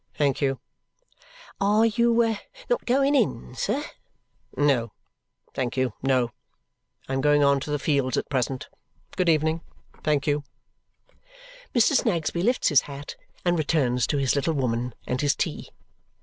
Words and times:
"Thank 0.15 0.41
you." 0.41 0.59
"Are 1.59 1.85
you 1.85 2.35
not 2.71 2.85
going 2.85 3.13
in, 3.13 3.53
sir?" 3.53 3.83
"No, 4.57 4.93
thank 5.53 5.77
you, 5.77 5.93
no; 6.01 6.31
I 7.07 7.13
am 7.13 7.21
going 7.21 7.43
on 7.43 7.59
to 7.59 7.69
the 7.69 7.77
Fields 7.77 8.17
at 8.17 8.27
present. 8.27 8.67
Good 9.15 9.29
evening. 9.29 9.61
Thank 10.03 10.25
you!" 10.25 10.43
Mr. 11.75 11.91
Snagsby 11.95 12.41
lifts 12.41 12.69
his 12.69 12.81
hat 12.89 13.15
and 13.45 13.59
returns 13.59 14.07
to 14.07 14.17
his 14.17 14.35
little 14.35 14.55
woman 14.55 14.95
and 15.05 15.21
his 15.21 15.35
tea. 15.35 15.69